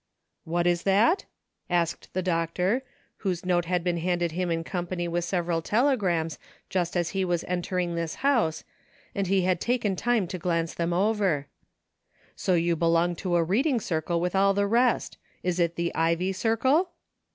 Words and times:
"What 0.55 0.65
is 0.65 0.81
that 0.81 1.25
.''"asked 1.83 2.11
the 2.13 2.23
doctor, 2.23 2.81
whose 3.17 3.45
note 3.45 3.65
had 3.65 3.83
been 3.83 3.97
handed 3.97 4.31
him 4.31 4.49
in 4.49 4.63
company 4.63 5.07
with 5.07 5.23
several 5.25 5.61
telegrams 5.61 6.39
just 6.71 6.97
as 6.97 7.09
he 7.11 7.23
was 7.23 7.43
entering 7.47 7.93
this 7.93 8.15
house, 8.25 8.63
and 9.13 9.27
"VERY 9.27 9.41
MUCH 9.41 9.43
IMPROVED. 9.51 9.61
225 9.61 9.85
he 9.85 9.85
had 9.85 9.95
taken 9.95 9.95
time 9.95 10.27
to 10.27 10.41
glance 10.43 10.73
them 10.73 10.91
over;" 10.91 11.47
so 12.35 12.55
you 12.55 12.75
belong 12.75 13.15
to 13.17 13.35
a 13.35 13.43
reading 13.43 13.79
circle 13.79 14.19
with 14.19 14.35
all 14.35 14.55
the 14.55 14.65
rest. 14.65 15.19
Is 15.43 15.59
it 15.59 15.75
the 15.75 15.93
Ivy 15.93 16.33
Circle? 16.33 16.89